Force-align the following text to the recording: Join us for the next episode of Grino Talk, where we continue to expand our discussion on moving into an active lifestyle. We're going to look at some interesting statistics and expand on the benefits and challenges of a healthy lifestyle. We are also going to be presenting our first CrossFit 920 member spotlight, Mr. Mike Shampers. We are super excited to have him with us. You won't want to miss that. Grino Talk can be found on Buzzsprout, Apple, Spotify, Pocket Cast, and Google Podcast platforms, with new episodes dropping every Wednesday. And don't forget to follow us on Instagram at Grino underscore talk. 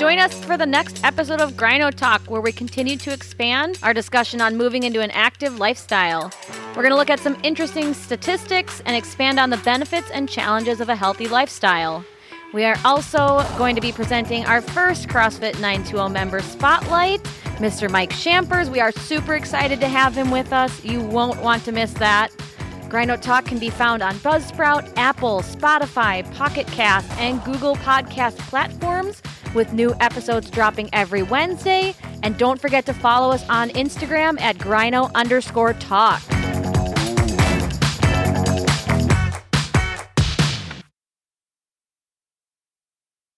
Join 0.00 0.18
us 0.18 0.42
for 0.44 0.56
the 0.56 0.64
next 0.64 1.04
episode 1.04 1.42
of 1.42 1.58
Grino 1.58 1.94
Talk, 1.94 2.22
where 2.22 2.40
we 2.40 2.52
continue 2.52 2.96
to 2.96 3.12
expand 3.12 3.78
our 3.82 3.92
discussion 3.92 4.40
on 4.40 4.56
moving 4.56 4.84
into 4.84 5.02
an 5.02 5.10
active 5.10 5.58
lifestyle. 5.58 6.32
We're 6.68 6.80
going 6.80 6.92
to 6.92 6.96
look 6.96 7.10
at 7.10 7.20
some 7.20 7.36
interesting 7.42 7.92
statistics 7.92 8.80
and 8.86 8.96
expand 8.96 9.38
on 9.38 9.50
the 9.50 9.58
benefits 9.58 10.10
and 10.10 10.26
challenges 10.26 10.80
of 10.80 10.88
a 10.88 10.96
healthy 10.96 11.28
lifestyle. 11.28 12.02
We 12.54 12.64
are 12.64 12.78
also 12.82 13.44
going 13.58 13.74
to 13.74 13.82
be 13.82 13.92
presenting 13.92 14.46
our 14.46 14.62
first 14.62 15.06
CrossFit 15.06 15.60
920 15.60 16.14
member 16.14 16.40
spotlight, 16.40 17.22
Mr. 17.58 17.90
Mike 17.90 18.12
Shampers. 18.12 18.70
We 18.70 18.80
are 18.80 18.92
super 18.92 19.34
excited 19.34 19.80
to 19.80 19.88
have 19.88 20.14
him 20.14 20.30
with 20.30 20.50
us. 20.50 20.82
You 20.82 21.02
won't 21.02 21.42
want 21.42 21.62
to 21.66 21.72
miss 21.72 21.92
that. 21.92 22.32
Grino 22.88 23.20
Talk 23.20 23.44
can 23.44 23.58
be 23.58 23.68
found 23.68 24.02
on 24.02 24.14
Buzzsprout, 24.16 24.94
Apple, 24.96 25.42
Spotify, 25.42 26.28
Pocket 26.34 26.66
Cast, 26.68 27.10
and 27.18 27.44
Google 27.44 27.76
Podcast 27.76 28.38
platforms, 28.38 29.20
with 29.54 29.72
new 29.72 29.94
episodes 30.00 30.50
dropping 30.50 30.88
every 30.92 31.22
Wednesday. 31.22 31.94
And 32.22 32.36
don't 32.36 32.60
forget 32.60 32.86
to 32.86 32.94
follow 32.94 33.32
us 33.32 33.48
on 33.48 33.70
Instagram 33.70 34.40
at 34.40 34.56
Grino 34.58 35.12
underscore 35.14 35.74
talk. 35.74 36.22